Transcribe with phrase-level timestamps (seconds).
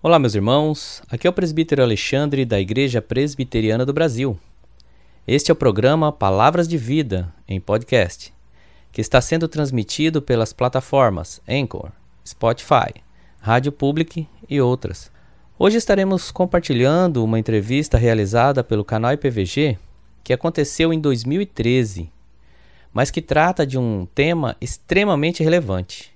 [0.00, 1.02] Olá, meus irmãos.
[1.10, 4.38] Aqui é o presbítero Alexandre da Igreja Presbiteriana do Brasil.
[5.26, 8.32] Este é o programa Palavras de Vida em podcast,
[8.92, 11.90] que está sendo transmitido pelas plataformas Anchor,
[12.24, 12.94] Spotify,
[13.40, 15.10] Rádio Public e outras.
[15.58, 19.80] Hoje estaremos compartilhando uma entrevista realizada pelo canal IPVG
[20.22, 22.08] que aconteceu em 2013,
[22.92, 26.14] mas que trata de um tema extremamente relevante.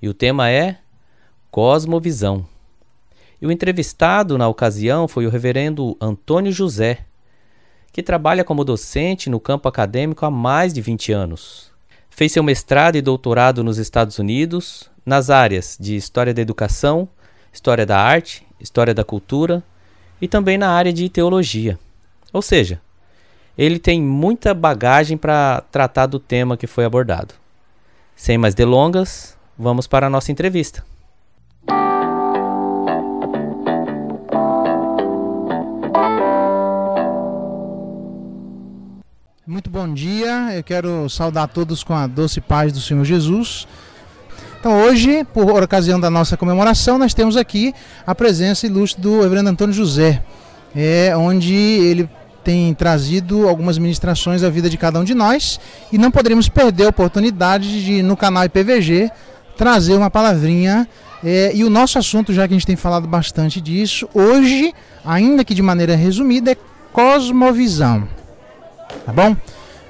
[0.00, 0.78] E o tema é
[1.50, 2.46] Cosmovisão.
[3.40, 7.06] E o entrevistado na ocasião foi o reverendo Antônio José,
[7.92, 11.70] que trabalha como docente no campo acadêmico há mais de 20 anos.
[12.10, 17.08] Fez seu mestrado e doutorado nos Estados Unidos, nas áreas de História da Educação,
[17.52, 19.62] História da Arte, História da Cultura
[20.20, 21.78] e também na área de Teologia.
[22.32, 22.80] Ou seja,
[23.56, 27.34] ele tem muita bagagem para tratar do tema que foi abordado.
[28.14, 30.84] Sem mais delongas, vamos para a nossa entrevista.
[39.50, 43.66] Muito bom dia, eu quero saudar todos com a doce paz do Senhor Jesus.
[44.60, 47.72] Então, hoje, por ocasião da nossa comemoração, nós temos aqui
[48.06, 50.22] a presença ilustre do Reverendo Antônio José,
[50.76, 52.10] é, onde ele
[52.44, 55.58] tem trazido algumas ministrações à vida de cada um de nós
[55.90, 59.10] e não poderíamos perder a oportunidade de, no canal IPVG,
[59.56, 60.86] trazer uma palavrinha.
[61.24, 65.42] É, e o nosso assunto, já que a gente tem falado bastante disso, hoje, ainda
[65.42, 66.56] que de maneira resumida, é
[66.92, 68.17] cosmovisão.
[69.04, 69.36] Tá bom?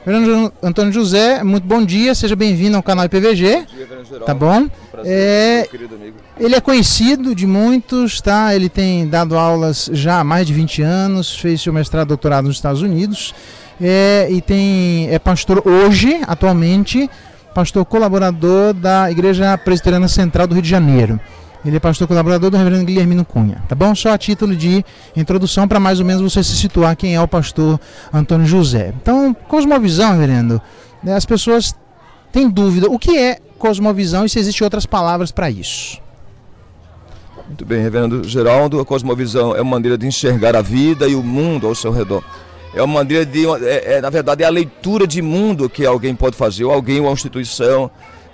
[0.04, 3.56] Fernando Antônio José, muito bom dia, seja bem-vindo ao canal IPVG.
[3.56, 3.86] Bom dia,
[4.24, 4.60] Tá bom?
[4.60, 6.16] Um prazer, é, meu querido amigo.
[6.40, 8.54] Ele é conhecido de muitos, tá?
[8.54, 12.46] Ele tem dado aulas já há mais de 20 anos, fez seu mestrado e doutorado
[12.46, 13.34] nos Estados Unidos.
[13.80, 17.10] É, e tem é pastor hoje, atualmente,
[17.54, 21.20] pastor colaborador da Igreja Presbiteriana Central do Rio de Janeiro.
[21.64, 23.94] Ele é pastor colaborador do reverendo Guilhermino Cunha, tá bom?
[23.94, 24.84] Só a título de
[25.16, 27.80] introdução para mais ou menos você se situar quem é o pastor
[28.12, 28.94] Antônio José.
[29.00, 30.62] Então, cosmovisão, reverendo,
[31.02, 31.74] né, as pessoas
[32.32, 32.88] têm dúvida.
[32.88, 36.00] O que é cosmovisão e se existem outras palavras para isso?
[37.48, 41.22] Muito bem, reverendo Geraldo, a cosmovisão é uma maneira de enxergar a vida e o
[41.22, 42.22] mundo ao seu redor.
[42.74, 46.14] É uma maneira de, é, é, na verdade, é a leitura de mundo que alguém
[46.14, 47.90] pode fazer, ou alguém, ou uma instituição,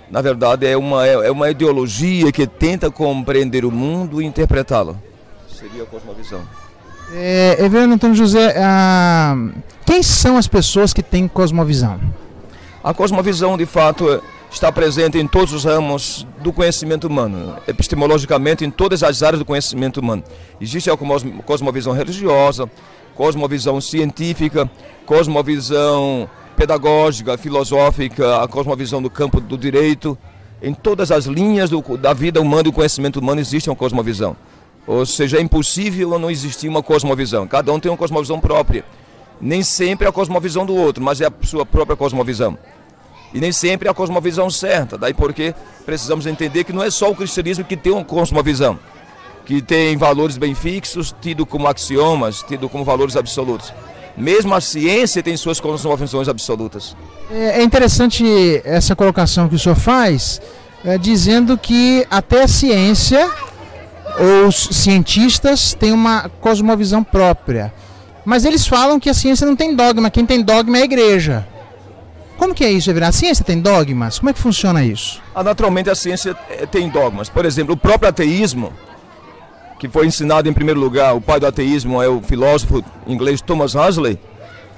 [0.09, 4.99] na verdade, é uma, é, é uma ideologia que tenta compreender o mundo e interpretá-lo.
[5.47, 6.41] Seria a cosmovisão.
[7.13, 9.35] É, Everano Antônio José, ah,
[9.85, 11.99] quem são as pessoas que têm cosmovisão?
[12.83, 14.21] A cosmovisão, de fato,
[14.51, 19.45] está presente em todos os ramos do conhecimento humano, epistemologicamente em todas as áreas do
[19.45, 20.23] conhecimento humano.
[20.61, 20.97] Existe a
[21.45, 22.69] cosmovisão religiosa,
[23.15, 24.69] cosmovisão científica,
[25.05, 30.17] cosmovisão pedagógica, filosófica, a cosmovisão do campo do direito.
[30.61, 34.35] Em todas as linhas do, da vida humana e do conhecimento humano existe uma cosmovisão.
[34.87, 37.47] Ou seja, é impossível não existir uma cosmovisão.
[37.47, 38.85] Cada um tem uma cosmovisão própria.
[39.41, 42.57] Nem sempre é a cosmovisão do outro, mas é a sua própria cosmovisão.
[43.33, 44.97] E nem sempre é a cosmovisão certa.
[44.97, 45.53] Daí porque
[45.85, 48.79] precisamos entender que não é só o cristianismo que tem uma cosmovisão,
[49.45, 53.73] que tem valores bem fixos, tido como axiomas, tido como valores absolutos.
[54.17, 56.95] Mesmo a ciência tem suas cosmovisões absolutas.
[57.29, 58.23] É, é interessante
[58.63, 60.41] essa colocação que o senhor faz,
[60.83, 63.29] é, dizendo que até a ciência,
[64.45, 67.73] os cientistas têm uma cosmovisão própria.
[68.23, 71.47] Mas eles falam que a ciência não tem dogma, quem tem dogma é a igreja.
[72.37, 73.15] Como que é isso, Everardo?
[73.15, 74.19] A ciência tem dogmas?
[74.19, 75.21] Como é que funciona isso?
[75.33, 77.29] Ah, naturalmente a ciência eh, tem dogmas.
[77.29, 78.73] Por exemplo, o próprio ateísmo,
[79.79, 83.75] que foi ensinado em primeiro lugar, o pai do ateísmo é o filósofo inglês Thomas
[83.75, 84.17] Huxley,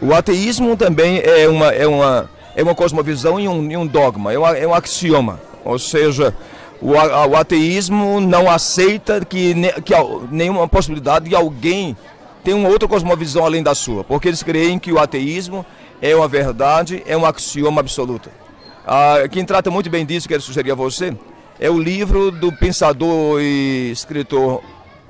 [0.02, 4.32] o ateísmo também é uma, é uma, é uma cosmovisão e um, e um dogma,
[4.32, 5.40] é, uma, é um axioma.
[5.66, 6.36] Ou seja,
[6.82, 9.54] o, o ateísmo não aceita que,
[9.84, 9.94] que
[10.32, 11.96] nenhuma possibilidade de alguém
[12.44, 15.66] ter uma outra cosmovisão além da sua, porque eles creem que o ateísmo
[16.02, 18.30] é uma verdade, é um axioma absoluto.
[18.86, 21.14] Ah, quem trata muito bem disso, quero sugerir a você,
[21.60, 24.62] é o livro do pensador e escritor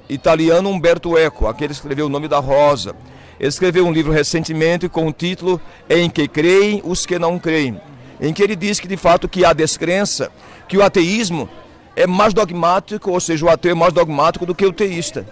[0.09, 2.95] italiano Umberto Eco, aquele que escreveu O Nome da Rosa.
[3.39, 7.80] Ele escreveu um livro recentemente com o título Em que creem os que não creem,
[8.19, 10.31] em que ele diz que de fato que há descrença,
[10.68, 11.48] que o ateísmo
[11.95, 15.25] é mais dogmático, ou seja, o ateu é mais dogmático do que o teísta.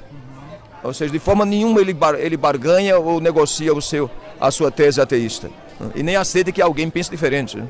[0.83, 4.71] Ou seja, de forma nenhuma ele, bar, ele barganha ou negocia o seu, a sua
[4.71, 5.49] tese ateísta.
[5.93, 7.61] E nem aceita que alguém pense diferente.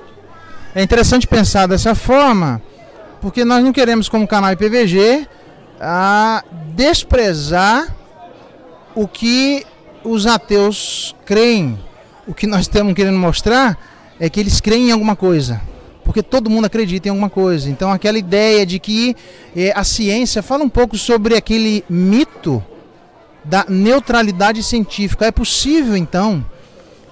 [0.74, 2.62] É interessante pensar dessa forma,
[3.22, 5.28] porque nós não queremos, como canal IPVG,
[5.88, 6.44] a
[6.74, 7.96] desprezar
[8.96, 9.64] o que
[10.04, 11.78] os ateus creem.
[12.26, 13.78] O que nós estamos querendo mostrar
[14.20, 15.62] é que eles creem em alguma coisa.
[16.04, 17.68] porque todo mundo acredita em alguma coisa.
[17.68, 19.16] Então, aquela ideia de que
[19.56, 22.64] é, a ciência fala um pouco sobre aquele mito
[23.44, 25.26] da neutralidade científica.
[25.26, 26.46] É possível, então,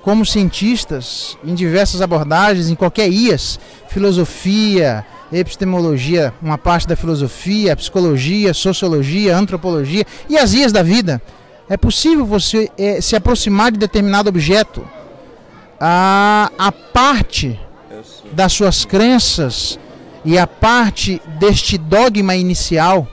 [0.04, 3.60] como cientistas, em diversas abordagens, em qualquer IAS,
[3.90, 11.21] filosofia, epistemologia, uma parte da filosofia, psicologia, sociologia, antropologia e as IAS da vida,
[11.69, 14.88] é possível você é, se aproximar de determinado objeto
[15.80, 17.59] a, a parte
[18.31, 19.80] das suas crenças
[20.24, 23.07] e a parte deste dogma inicial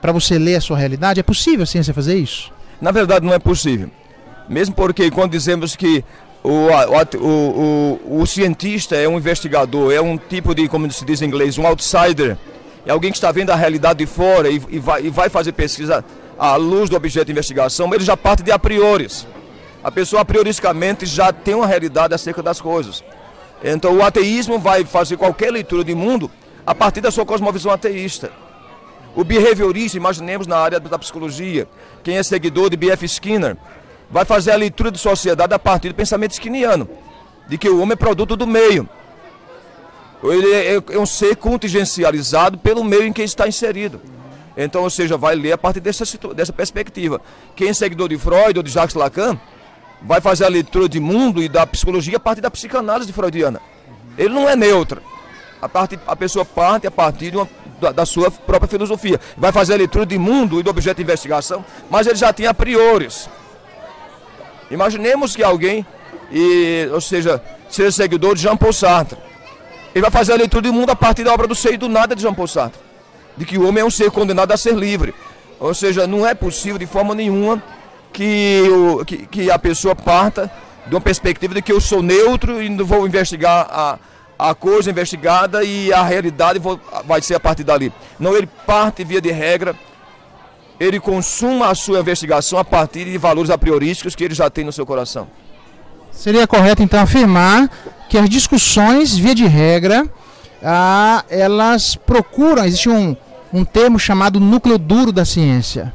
[0.00, 1.20] para você ler a sua realidade?
[1.20, 2.52] É possível a ciência fazer isso?
[2.80, 3.90] Na verdade, não é possível.
[4.48, 6.04] Mesmo porque quando dizemos que
[6.42, 6.68] o,
[7.18, 11.26] o, o, o, cientista é um investigador, é um tipo de, como se diz em
[11.26, 12.36] inglês, um outsider,
[12.86, 15.52] é alguém que está vendo a realidade de fora e, e, vai, e vai fazer
[15.52, 16.04] pesquisa
[16.38, 19.06] à luz do objeto de investigação, ele já parte de a priori.
[19.82, 23.04] A pessoa, a prioristicamente, já tem uma realidade acerca das coisas.
[23.62, 26.30] Então, o ateísmo vai fazer qualquer leitura de mundo
[26.66, 28.30] a partir da sua cosmovisão ateísta.
[29.14, 31.66] O behaviorista, imaginemos na área da psicologia,
[32.02, 33.04] quem é seguidor de B.F.
[33.06, 33.56] Skinner,
[34.10, 36.88] vai fazer a leitura de sociedade a partir do pensamento skinniano,
[37.48, 38.88] de que o homem é produto do meio.
[40.22, 44.00] Ele é, é, é um ser contingencializado pelo meio em que está inserido.
[44.56, 46.04] Então, ou seja, vai ler a partir dessa,
[46.34, 47.20] dessa perspectiva.
[47.56, 49.38] Quem é seguidor de Freud ou de Jacques Lacan,
[50.02, 53.60] vai fazer a leitura de mundo e da psicologia a partir da psicanálise freudiana.
[54.18, 55.00] Ele não é neutro.
[55.62, 57.48] A, parte, a pessoa parte a partir uma,
[57.80, 59.20] da, da, sua própria filosofia.
[59.36, 62.46] Vai fazer a leitura de mundo e do objeto de investigação, mas ele já tem
[62.46, 63.28] a priores.
[64.70, 65.84] Imaginemos que alguém,
[66.30, 69.18] e, ou seja, seja seguidor de Jean Paul Sartre.
[69.94, 71.88] Ele vai fazer a leitura de mundo a partir da obra do ser e do
[71.88, 72.80] nada de Jean Paul Sartre.
[73.36, 75.14] De que o homem é um ser condenado a ser livre.
[75.58, 77.62] Ou seja, não é possível de forma nenhuma
[78.12, 80.50] que, o, que, que a pessoa parta
[80.86, 83.98] de uma perspectiva de que eu sou neutro e não vou investigar a,
[84.38, 87.92] a coisa investigada e a realidade vou, vai ser a partir dali.
[88.18, 89.76] Não, ele parte via de regra,
[90.80, 94.64] ele consuma a sua investigação a partir de valores a priorísticos que ele já tem
[94.64, 95.28] no seu coração.
[96.10, 97.70] Seria correto então afirmar
[98.08, 100.10] que as discussões, via de regra,
[100.62, 103.14] ah, elas procuram, existe um,
[103.52, 105.92] um termo chamado núcleo duro da ciência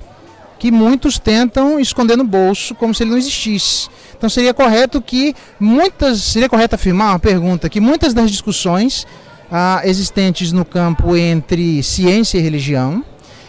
[0.57, 3.89] que muitos tentam esconder no bolso como se ele não existisse.
[4.17, 9.05] Então seria correto que muitas, seria correto afirmar uma pergunta que muitas das discussões
[9.51, 13.03] ah, existentes no campo entre ciência e religião,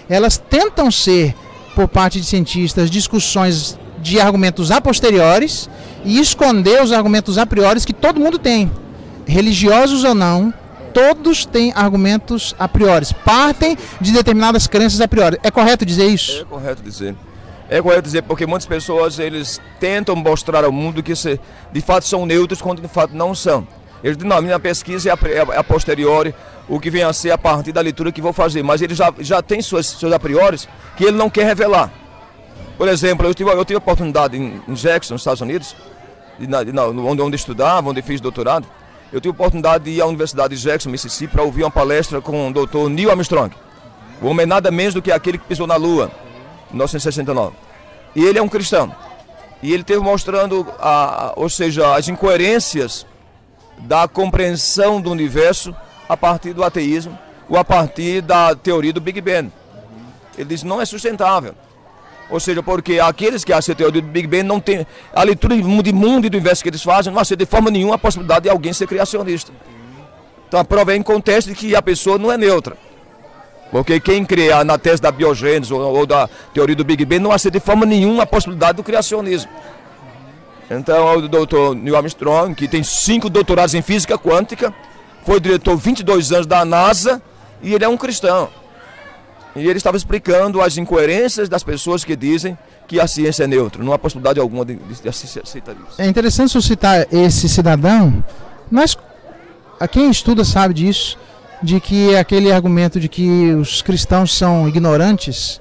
[0.09, 1.35] elas tentam ser
[1.75, 5.69] por parte de cientistas discussões de argumentos a posteriores
[6.05, 8.71] e esconder os argumentos a priori que todo mundo tem,
[9.27, 10.55] religiosos ou não,
[10.95, 15.39] todos têm argumentos a priori, partem de determinadas crenças a priori.
[15.43, 16.41] É correto dizer isso?
[16.41, 17.15] É correto dizer.
[17.69, 21.41] É correto dizer porque muitas pessoas eles tentam mostrar ao mundo que se,
[21.73, 23.67] de fato são neutros quando de fato não são.
[24.03, 26.35] Eles dizem, não, a minha pesquisa é a, é a posteriori,
[26.69, 28.63] o que vem a ser a partir da leitura que vou fazer.
[28.63, 30.59] Mas ele já, já tem suas, seus a priori
[30.97, 31.93] que ele não quer revelar.
[32.77, 35.75] Por exemplo, eu tive, eu tive a oportunidade em, Jackson, nos Estados Unidos,
[36.39, 38.67] onde, onde estudava, onde fiz doutorado,
[39.13, 42.21] eu tive a oportunidade de ir à Universidade de Jackson, Mississippi, para ouvir uma palestra
[42.21, 42.89] com o Dr.
[42.91, 43.55] Neil Armstrong.
[44.21, 46.11] O homem é nada menos do que aquele que pisou na Lua,
[46.71, 47.55] em 1969.
[48.15, 48.95] E ele é um cristão.
[49.63, 53.07] E ele teve mostrando, a, ou seja, as incoerências
[53.79, 55.75] da compreensão do universo
[56.09, 59.51] a partir do ateísmo ou a partir da teoria do Big Bang.
[60.37, 61.55] Ele diz não é sustentável.
[62.29, 66.27] Ou seja, porque aqueles que aceitam do Big Bang não tem a leitura de mundo
[66.27, 68.73] e do universo que eles fazem, não aceita de forma nenhuma a possibilidade de alguém
[68.73, 69.53] ser criacionista.
[70.49, 72.77] Então a prova é em contexto de que a pessoa não é neutra.
[73.71, 77.33] Porque quem crê na tese da biogênese ou, ou, da teoria do Big Bang não
[77.33, 79.51] aceita de forma nenhuma a possibilidade do criacionismo.
[80.71, 84.75] Então o doutor Neil Armstrong, que tem cinco doutorados em física quântica,
[85.27, 87.21] foi diretor 22 anos da NASA
[87.61, 88.49] e ele é um cristão.
[89.57, 92.57] E ele estava explicando as incoerências das pessoas que dizem
[92.87, 93.83] que a ciência é neutra.
[93.83, 96.01] Não há possibilidade alguma de, de aceitar isso.
[96.01, 98.23] É interessante suscitar esse cidadão,
[98.71, 98.97] mas
[99.81, 101.19] a quem estuda sabe disso,
[101.61, 105.61] de que aquele argumento de que os cristãos são ignorantes,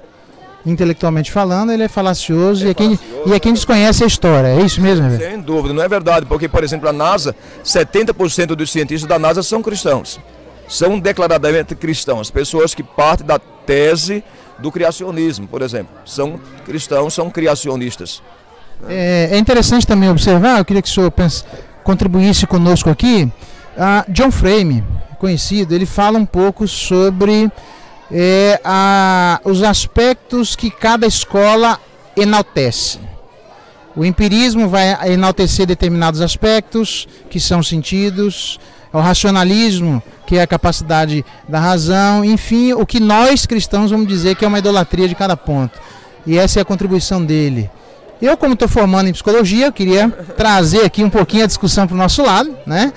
[0.66, 4.48] intelectualmente falando, ele é falacioso, é e, é quem, e é quem desconhece a história.
[4.48, 5.16] É isso mesmo, né?
[5.16, 9.42] Sem dúvida, não é verdade, porque, por exemplo, a NASA, 70% dos cientistas da NASA
[9.42, 10.20] são cristãos
[10.68, 14.22] são declaradamente cristãos, pessoas que partem da tese
[14.58, 15.94] do criacionismo, por exemplo.
[16.04, 18.22] São cristãos, são criacionistas.
[18.88, 21.44] É, é interessante também observar, eu queria que o senhor pense,
[21.82, 23.30] contribuísse conosco aqui.
[23.76, 24.84] Uh, John Frame,
[25.18, 27.50] conhecido, ele fala um pouco sobre
[28.10, 31.80] é, a, os aspectos que cada escola
[32.16, 32.98] enaltece.
[33.94, 38.60] O empirismo vai enaltecer determinados aspectos, que são sentidos,
[38.92, 44.36] o racionalismo, que é a capacidade da razão, enfim, o que nós cristãos vamos dizer
[44.36, 45.78] que é uma idolatria de cada ponto.
[46.26, 47.70] E essa é a contribuição dele.
[48.20, 51.94] Eu, como estou formando em psicologia, eu queria trazer aqui um pouquinho a discussão para
[51.94, 52.92] o nosso lado, né?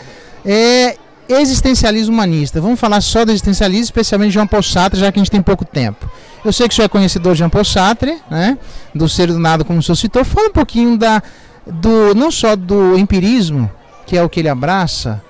[0.46, 0.98] É
[1.30, 2.60] existencialismo humanista.
[2.60, 5.42] Vamos falar só do existencialismo, especialmente de Jean Paul Sartre, já que a gente tem
[5.42, 6.10] pouco tempo.
[6.44, 8.58] Eu sei que o senhor é conhecedor de Jean Paul Sartre, né?
[8.94, 10.26] Do ser do nada, como o senhor citou.
[10.26, 11.22] Fala um pouquinho da,
[11.66, 13.70] do, não só do empirismo,
[14.06, 15.22] que é o que ele abraça,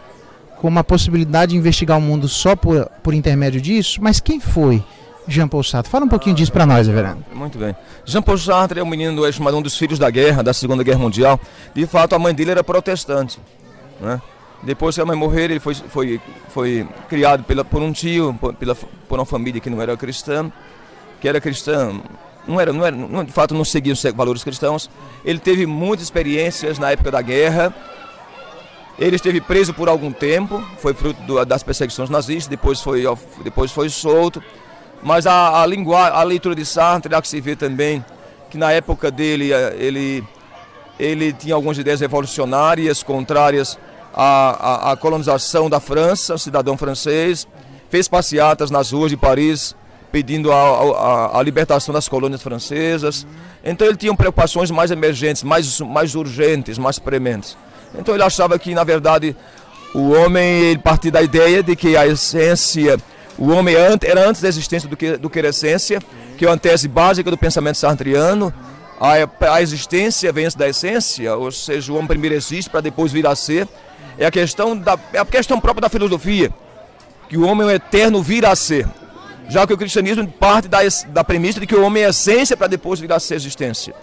[0.58, 4.84] como a possibilidade de investigar o mundo só por, por intermédio disso, mas quem foi
[5.28, 5.92] Jean Paul Sartre?
[5.92, 7.24] Fala um pouquinho disso para nós, Everando.
[7.34, 7.76] Muito bem.
[8.06, 10.84] Jean Paul Sartre é um menino é chamado um dos filhos da guerra, da Segunda
[10.84, 11.40] Guerra Mundial.
[11.74, 13.40] De fato, a mãe dele era protestante.
[14.02, 14.22] Né?
[14.62, 18.54] Depois que a mãe morrer, ele foi, foi, foi criado pela, por um tio, por,
[18.54, 20.52] pela, por uma família que não era cristã,
[21.22, 22.00] que era cristã,
[22.46, 24.90] não era, não era, não, de fato não seguia os valores cristãos.
[25.24, 27.74] Ele teve muitas experiências na época da guerra,
[28.98, 33.04] ele esteve preso por algum tempo, foi fruto do, das perseguições nazistas, depois foi,
[33.44, 34.44] depois foi solto.
[35.02, 38.04] Mas a, a, linguagem, a leitura de Sartre, há que se vê também
[38.50, 40.24] que na época dele eh, ele,
[41.00, 43.80] ele tinha algumas ideias revolucionárias, contrárias
[44.14, 47.48] à, à, à colonização da França, cidadão francês,
[47.90, 49.76] fez passeatas nas ruas de Paris
[50.12, 53.26] pedindo a, a, a, libertação das colônias francesas.
[53.64, 57.58] Então ele tinha preocupações mais emergentes, mais, mais urgentes, mais prementes.
[57.98, 59.36] Então ele achava que, na verdade,
[59.94, 62.98] o homem ele partia da ideia de que a essência,
[63.38, 66.00] o homem era antes da existência do que, do que a essência,
[66.38, 68.54] que é uma tese básica do pensamento sartriano.
[69.00, 73.12] A, a existência vem antes da essência, ou seja, o homem primeiro existe para depois
[73.12, 73.68] vir a ser.
[74.20, 76.52] É a questão, da, é a questão própria da filosofia,
[77.30, 78.86] que o homem é eterno vir a ser.
[79.48, 82.68] Já que o cristianismo parte da, da premissa de que o homem é essência para
[82.68, 83.96] depois vir a ser existência.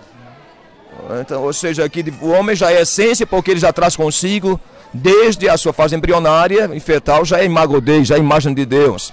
[1.21, 4.59] Então, ou seja, aqui o homem já é essência porque ele já traz consigo,
[4.93, 9.13] desde a sua fase embrionária e fetal, já é imagodei, já é imagem de Deus.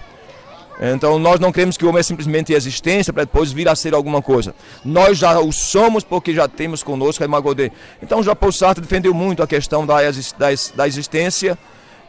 [0.80, 3.94] Então nós não queremos que o homem é simplesmente existência para depois vir a ser
[3.94, 4.56] alguma coisa.
[4.84, 7.72] Nós já o somos porque já temos conosco a imagodei.
[8.02, 9.98] Então já Paul Sartre defendeu muito a questão da,
[10.76, 11.58] da, existência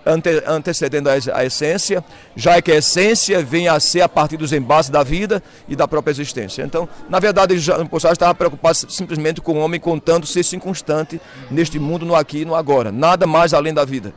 [0.06, 2.04] ante, antecedendo a, a, essência,
[2.34, 5.86] já que a essência vem a ser a partir dos embates da vida e da
[5.86, 6.62] própria existência.
[6.62, 11.78] Então, na verdade, Jean Paul estava preocupado simplesmente com o homem contando ser inconstante neste
[11.78, 12.90] mundo, no aqui e no agora.
[12.90, 14.12] Nada mais além da vida.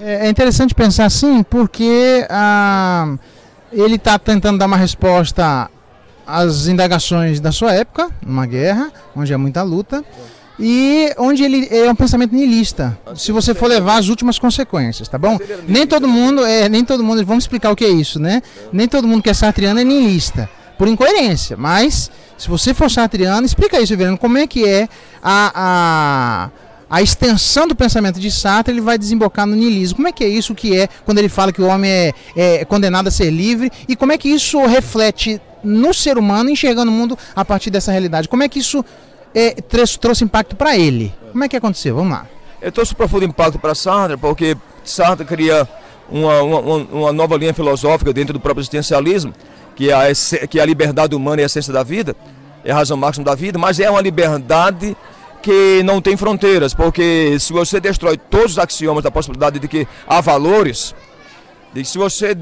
[0.00, 3.16] É, é interessante pensar assim, porque ah,
[3.72, 5.70] ele está tentando dar uma resposta
[6.26, 10.04] às indagações da sua época, numa guerra, onde há muita luta
[10.58, 12.98] e onde ele é um pensamento niilista.
[13.14, 15.38] Se você for levar as últimas consequências, tá bom?
[15.68, 18.42] Nem todo mundo é, nem todo mundo, vamos explicar o que é isso, né?
[18.72, 23.46] Nem todo mundo que é sartriano é niilista, por incoerência, mas se você for sartriano,
[23.46, 24.88] explica isso, Verano, como é que é
[25.22, 26.50] a, a
[26.90, 29.96] a extensão do pensamento de Sartre ele vai desembocar no niilismo.
[29.96, 32.64] Como é que é isso que é quando ele fala que o homem é, é,
[32.64, 36.94] condenado a ser livre e como é que isso reflete no ser humano enxergando o
[36.94, 38.28] mundo a partir dessa realidade?
[38.28, 38.84] Como é que isso
[39.34, 41.12] é, trouxe, trouxe impacto para ele.
[41.32, 41.94] Como é que aconteceu?
[41.94, 42.26] Vamos lá.
[42.60, 45.68] Eu trouxe profundo impacto para Sartre, porque Sartre cria
[46.10, 49.32] uma, uma, uma, nova linha filosófica dentro do próprio existencialismo,
[49.76, 52.16] que é, a, que é a liberdade humana e a essência da vida,
[52.64, 54.96] é a razão máxima da vida, mas é uma liberdade
[55.42, 59.86] que não tem fronteiras, porque se você destrói todos os axiomas da possibilidade de que
[60.06, 60.94] há valores,
[61.72, 62.36] de se você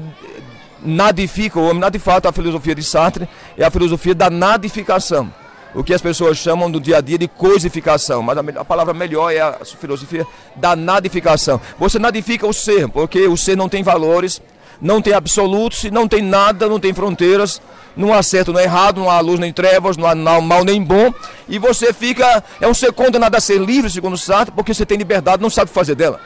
[0.81, 3.27] nadifica o homem, de fato a filosofia de Sartre
[3.57, 5.31] é a filosofia da nadificação
[5.77, 9.31] o que as pessoas chamam no dia a dia de coisificação, mas a palavra melhor
[9.31, 10.25] é a filosofia
[10.55, 11.61] da nadificação.
[11.77, 14.41] Você nadifica o ser, porque o ser não tem valores,
[14.81, 17.61] não tem absolutos, não tem nada, não tem fronteiras,
[17.95, 20.81] não há certo, não há errado, não há luz nem trevas, não há mal nem
[20.81, 21.13] bom,
[21.47, 24.97] e você fica, é um ser condenado a ser livre, segundo Sartre, porque você tem
[24.97, 26.19] liberdade, não sabe fazer dela.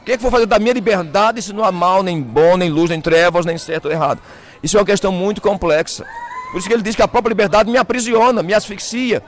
[0.00, 2.56] O que, é que vou fazer da minha liberdade se não há mal, nem bom,
[2.56, 4.20] nem luz, nem trevas, nem certo ou errado?
[4.62, 6.06] Isso é uma questão muito complexa.
[6.52, 9.22] Por isso que ele diz que a própria liberdade me aprisiona, me asfixia.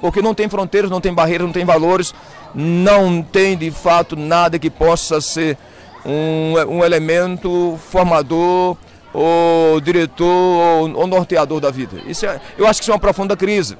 [0.00, 2.14] Porque não tem fronteiras, não tem barreiras, não tem valores,
[2.54, 5.58] não tem de fato nada que possa ser
[6.04, 8.76] um, um elemento formador
[9.12, 12.00] ou diretor ou, ou norteador da vida.
[12.06, 13.78] Isso é, eu acho que isso é uma profunda crise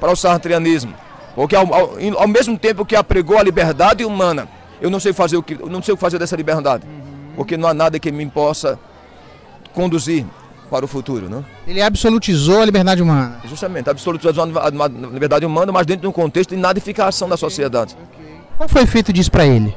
[0.00, 0.92] para o sartrianismo.
[1.34, 4.48] Porque ao, ao, ao, mesmo tempo que apregou a liberdade humana,
[4.80, 6.84] eu não sei fazer o que, não sei o que fazer dessa liberdade.
[7.36, 8.78] Porque não há nada que me possa
[9.72, 10.24] conduzir
[10.70, 11.28] para o futuro.
[11.28, 11.44] Né?
[11.66, 13.40] Ele absolutizou a liberdade humana.
[13.44, 14.68] Justamente, absolutizou a
[15.12, 17.96] liberdade humana, mas dentro de um contexto de nadificação da sociedade.
[18.12, 18.34] Okay.
[18.56, 19.76] Como foi feito disso para ele?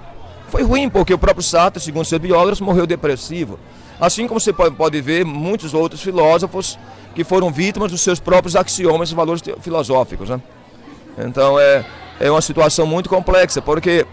[0.49, 3.59] Foi ruim, porque o próprio Sartre, segundo seus biógrafos, morreu depressivo.
[3.99, 6.77] Assim como você pode ver muitos outros filósofos
[7.15, 10.29] que foram vítimas dos seus próprios axiomas e valores filosóficos.
[10.29, 10.39] Né?
[11.17, 11.83] Então é,
[12.19, 14.05] é uma situação muito complexa, porque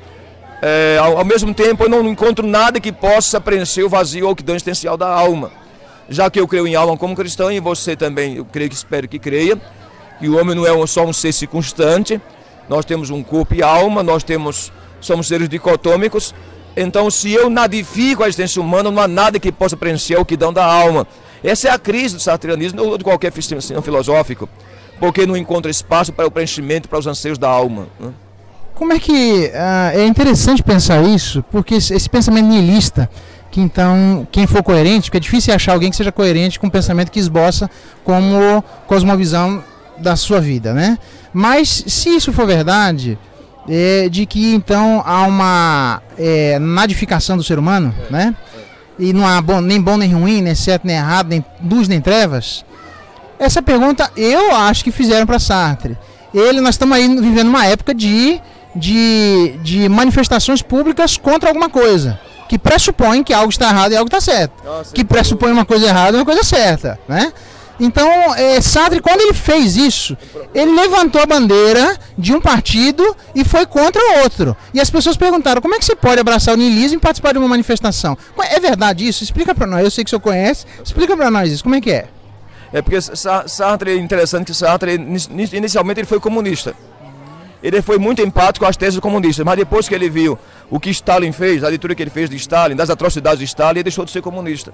[0.62, 4.34] é, ao, ao, mesmo tempo eu não encontro nada que possa preencher o vazio ou
[4.34, 5.52] que dê existencial da alma.
[6.08, 9.06] Já que eu creio em alma como cristão e você também, eu creio que espero
[9.06, 9.60] que creia,
[10.18, 12.20] que o homem não é só um ser circunstante,
[12.68, 14.72] nós temos um corpo e alma, nós temos
[15.06, 16.34] somos seres dicotômicos.
[16.76, 20.36] Então, se eu nadifico a existência humana, não há nada que possa preencher o que
[20.36, 21.06] dão da alma.
[21.42, 24.48] Essa é a crise do sartrianismo ou de qualquer sistema filosófico,
[24.98, 27.86] porque não encontra espaço para o preenchimento, para os anseios da alma.
[28.00, 28.10] Né?
[28.74, 33.08] Como é que uh, é interessante pensar isso, porque esse, pensamento nihilista,
[33.50, 36.70] que então quem for coerente, porque é difícil achar alguém que seja coerente com o
[36.70, 37.70] pensamento que esboça
[38.02, 39.62] como cosmovisão
[39.98, 40.98] da sua vida, né?
[41.32, 43.16] Mas se isso for verdade,
[43.68, 48.36] é, de que então há uma é, nadificação do ser humano, é, né?
[48.98, 52.00] E não há bom, nem bom nem ruim, nem certo nem errado, nem luz nem
[52.00, 52.64] trevas.
[53.38, 55.98] Essa pergunta eu acho que fizeram para Sartre.
[56.32, 58.40] Ele, nós estamos aí vivendo uma época de,
[58.74, 62.18] de, de manifestações públicas contra alguma coisa
[62.48, 64.52] que pressupõe que algo está errado e algo está certo.
[64.64, 67.32] Nossa, que pressupõe uma coisa errada e uma coisa certa, né?
[67.78, 70.16] Então, é, Sartre, quando ele fez isso,
[70.54, 74.56] ele levantou a bandeira de um partido e foi contra o outro.
[74.72, 77.38] E as pessoas perguntaram: como é que você pode abraçar o niilismo e participar de
[77.38, 78.16] uma manifestação?
[78.38, 79.24] É verdade isso?
[79.24, 79.82] Explica para nós.
[79.82, 80.66] Eu sei que o senhor conhece.
[80.84, 81.62] Explica para nós isso.
[81.64, 82.06] Como é que é?
[82.72, 84.94] É porque Sartre é interessante que Sartre
[85.52, 86.74] inicialmente ele foi comunista.
[87.62, 90.38] Ele foi muito empático às teses comunistas, mas depois que ele viu
[90.68, 93.78] o que Stalin fez, a leitura que ele fez de Stalin, das atrocidades de Stalin,
[93.78, 94.72] ele deixou de ser comunista.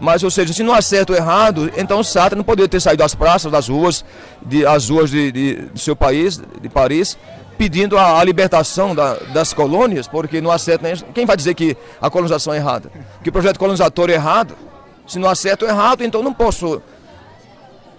[0.00, 3.02] Mas, ou seja, se não há certo ou errado, então Sartre não poderia ter saído
[3.02, 4.04] das praças, das ruas,
[4.42, 7.16] de, as ruas de, de, de seu país, de Paris,
[7.56, 10.96] pedindo a, a libertação da, das colônias, porque não há certo nem.
[11.14, 12.90] Quem vai dizer que a colonização é errada?
[13.22, 14.56] Que o projeto colonizatório é errado?
[15.06, 16.82] Se não há certo ou errado, então não posso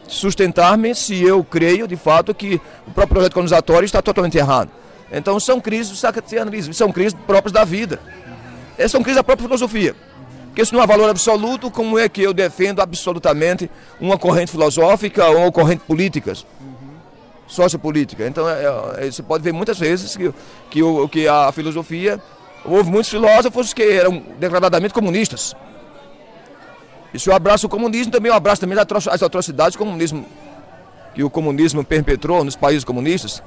[0.08, 4.70] sustentar-me se eu creio de fato que o próprio projeto colonizatório está totalmente errado.
[5.12, 8.00] Então são crises do são crises próprias da vida.
[8.78, 9.96] Essas são crises da própria filosofia.
[10.56, 15.28] Porque se não há valor absoluto, como é que eu defendo absolutamente uma corrente filosófica
[15.28, 16.32] ou uma corrente política?
[16.32, 16.96] Uhum.
[17.46, 18.26] Sociopolítica.
[18.26, 18.64] Então, é,
[19.00, 20.34] é, você pode ver muitas vezes que,
[20.70, 22.22] que, o, que a filosofia,
[22.64, 25.54] houve muitos filósofos que eram declaradamente comunistas.
[27.14, 30.26] E se eu abraço o comunismo, também eu abraço também as atrocidades comunismo,
[31.14, 33.44] que o comunismo perpetrou nos países comunistas.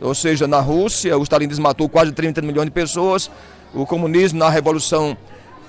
[0.00, 3.30] Ou seja, na Rússia, o stalinismo matou quase 30 milhões de pessoas,
[3.72, 5.16] o comunismo na Revolução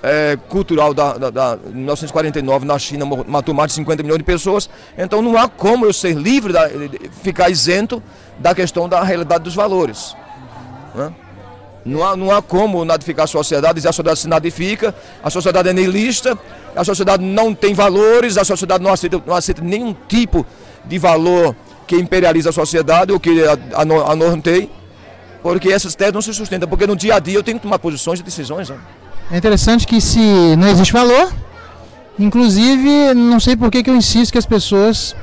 [0.02, 4.70] é, cultural da, da, da 1949 na China matou mais de 50 milhões de pessoas.
[4.98, 6.70] Então não há como eu ser livre, da,
[7.22, 8.02] ficar isento
[8.38, 10.16] da questão da realidade dos valores.
[10.96, 11.14] Né?
[11.86, 15.70] Não há, não há como nadificar a sociedade, dizer a sociedade se nadifica, a sociedade
[15.70, 16.38] é nihilista,
[16.76, 20.46] a sociedade não tem valores, a sociedade não aceita, não aceita nenhum tipo
[20.86, 21.56] de valor
[21.88, 24.70] que imperializa a sociedade ou que a, a, a norteie,
[25.42, 27.80] porque essas teses não se sustentam, porque no dia a dia eu tenho que tomar
[27.80, 28.70] posições e decisões.
[28.70, 28.78] Né?
[29.32, 31.32] É interessante que se não existe valor,
[32.18, 35.16] inclusive, não sei por que, que eu insisto que as pessoas,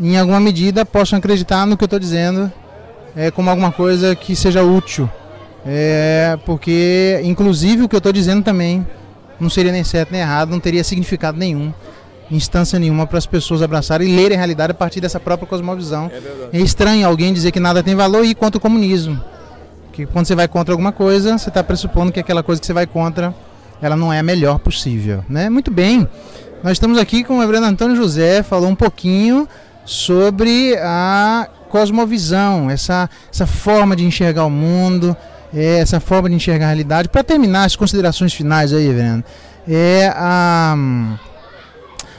[0.00, 2.50] em alguma medida, possam acreditar no que eu estou dizendo
[3.14, 5.10] é, como alguma coisa que seja útil.
[5.66, 8.86] É, porque, inclusive, o que eu estou dizendo também
[9.38, 11.72] não seria nem certo nem errado, não teria significado nenhum,
[12.30, 16.10] instância nenhuma para as pessoas abraçarem e lerem a realidade a partir dessa própria cosmovisão.
[16.52, 19.22] É, é estranho alguém dizer que nada tem valor e ir contra o comunismo.
[19.98, 22.72] Que quando você vai contra alguma coisa, você está pressupondo que aquela coisa que você
[22.72, 23.34] vai contra,
[23.82, 25.50] ela não é a melhor possível, né?
[25.50, 26.06] Muito bem.
[26.62, 29.48] Nós estamos aqui com o Reverendo Antônio José, falou um pouquinho
[29.84, 35.16] sobre a cosmovisão, essa, essa forma de enxergar o mundo,
[35.52, 37.08] é, essa forma de enxergar a realidade.
[37.08, 39.24] Para terminar as considerações finais aí, Reverendo,
[39.66, 40.76] é, a,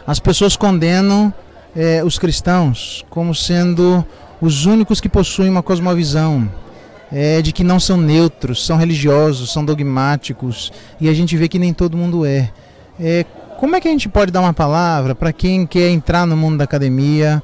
[0.05, 1.33] as pessoas condenam
[1.73, 4.05] é, os cristãos como sendo
[4.41, 6.51] os únicos que possuem uma cosmovisão
[7.11, 11.59] é, de que não são neutros, são religiosos, são dogmáticos, e a gente vê que
[11.59, 12.51] nem todo mundo é.
[12.99, 13.25] é
[13.59, 16.57] como é que a gente pode dar uma palavra para quem quer entrar no mundo
[16.57, 17.43] da academia,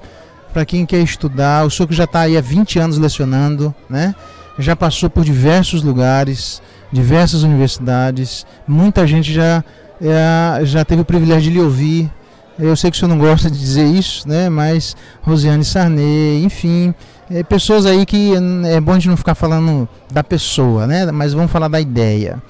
[0.53, 1.65] para quem quer estudar?
[1.65, 4.15] O senhor que já está aí há 20 anos lecionando, né?
[4.57, 9.63] já passou por diversos lugares, diversas universidades, muita gente já,
[10.01, 12.11] é, já teve o privilégio de lhe ouvir.
[12.57, 14.47] Eu sei que o senhor não gosta de dizer isso, né?
[14.49, 16.93] mas Rosiane Sarney, enfim,
[17.29, 18.33] é, pessoas aí que
[18.67, 21.11] é bom a gente não ficar falando da pessoa, né?
[21.11, 22.41] Mas vamos falar da ideia.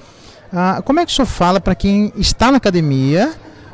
[0.52, 3.32] Ah, como é que o senhor fala para quem está na academia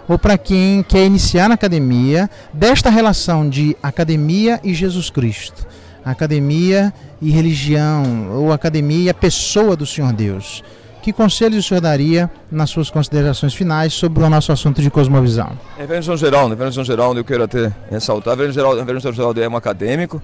[0.08, 5.66] ou para quem quer iniciar na academia desta relação de academia e Jesus Cristo?
[6.04, 10.62] Academia e religião, ou academia e a pessoa do Senhor Deus.
[11.00, 15.50] Que conselhos o senhor daria nas suas considerações finais sobre o nosso assunto de cosmovisão?
[15.76, 20.22] Reverendo São Geraldo, São Geraldo, eu quero até ressaltar, Reverendo, Geraldo, Geraldo é um acadêmico,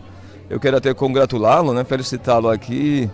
[0.50, 3.10] eu quero até congratulá-lo, né, felicitá-lo aqui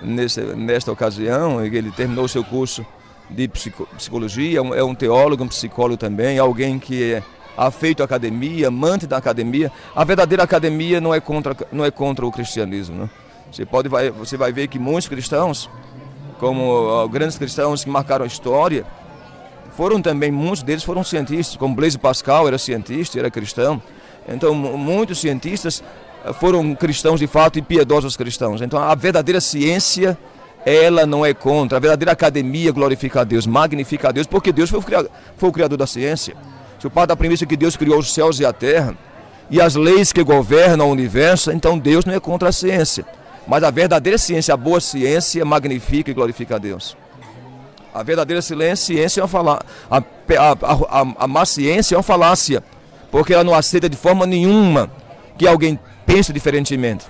[0.00, 2.84] nesse, nesta ocasião, ele terminou seu curso
[3.30, 7.22] de psicologia, é um teólogo, um psicólogo também, alguém que é
[7.56, 9.70] afeito à academia, amante da academia.
[9.94, 13.02] A verdadeira academia não é contra, não é contra o cristianismo.
[13.02, 13.10] Né?
[13.50, 15.70] Você, pode, vai, você vai ver que muitos cristãos,
[16.38, 18.84] como grandes cristãos que marcaram a história,
[19.76, 23.80] foram também, muitos deles foram cientistas, como Blaise Pascal era cientista, era cristão.
[24.28, 25.82] Então, muitos cientistas
[26.38, 28.62] foram cristãos de fato e piedosos cristãos.
[28.62, 30.16] Então, a verdadeira ciência
[30.64, 31.78] ela não é contra.
[31.78, 35.48] A verdadeira academia glorifica a Deus, magnifica a Deus, porque Deus foi o, criador, foi
[35.48, 36.36] o criador da ciência.
[36.78, 38.96] Se o pai da premissa que Deus criou os céus e a terra
[39.50, 43.04] e as leis que governam o universo, então Deus não é contra a ciência.
[43.46, 46.96] Mas a verdadeira ciência, a boa ciência, magnifica e glorifica a Deus.
[47.92, 49.66] A verdadeira ciência é uma falácia.
[49.90, 52.62] A, a, a, a má ciência é uma falácia,
[53.10, 54.90] porque ela não aceita de forma nenhuma
[55.36, 55.78] que alguém
[56.12, 57.06] pense diferentemente.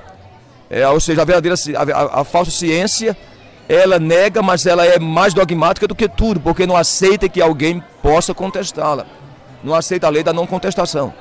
[0.70, 3.16] É, ou seja, a verdadeira a, a falsa ciência
[3.68, 7.82] ela nega, mas ela é mais dogmática do que tudo, porque não aceita que alguém
[8.02, 9.06] possa contestá-la.
[9.62, 11.12] Não aceita a lei da não contestação.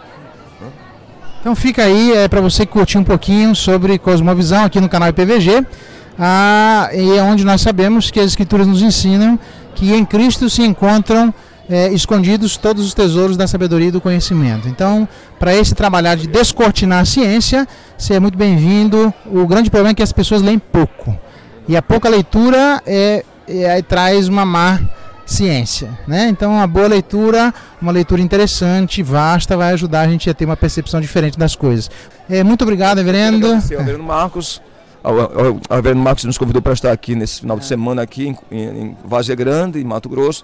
[1.40, 5.66] Então fica aí é, para você curtir um pouquinho sobre Cosmovisão aqui no canal IPVG.
[6.20, 9.40] Ah, e é onde nós sabemos que as escrituras nos ensinam
[9.74, 11.34] que em Cristo se encontram
[11.72, 14.68] é, escondidos todos os tesouros da sabedoria e do conhecimento.
[14.68, 15.08] Então,
[15.40, 17.66] para esse trabalhar de descortinar a ciência,
[17.98, 19.14] você é muito bem-vindo.
[19.26, 21.18] O grande problema é que as pessoas leem pouco.
[21.70, 24.82] E a pouca leitura é, é, traz uma má
[25.26, 26.28] ciência, né?
[26.28, 30.58] Então, uma boa leitura, uma leitura interessante, vasta, vai ajudar a gente a ter uma
[30.58, 31.90] percepção diferente das coisas.
[32.30, 33.48] É, muito obrigado, reverendo.
[33.48, 34.62] O reverendo Marcos.
[35.02, 38.98] O reverendo Marcos nos convidou para estar aqui nesse final de semana aqui em, em
[39.06, 40.44] Vazia Grande, em Mato Grosso.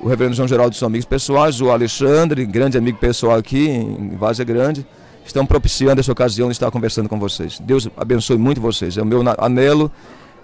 [0.00, 4.44] O reverendo João Geraldo são amigos pessoais, o Alexandre, grande amigo pessoal aqui em Vazia
[4.44, 4.86] Grande,
[5.24, 7.58] estão propiciando essa ocasião de estar conversando com vocês.
[7.58, 8.96] Deus abençoe muito vocês.
[8.96, 9.90] É o meu anelo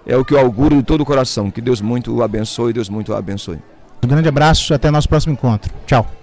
[0.06, 1.50] é o que eu auguro de todo o coração.
[1.50, 3.58] Que Deus muito o abençoe, Deus muito o abençoe.
[4.02, 5.72] Um grande abraço, até nosso próximo encontro.
[5.86, 6.21] Tchau.